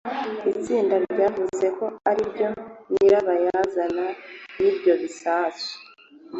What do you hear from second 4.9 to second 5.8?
bisasu